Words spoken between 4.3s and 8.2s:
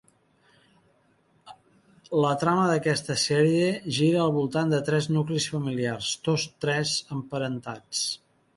voltant de tres nuclis familiars, tots tres emparentats.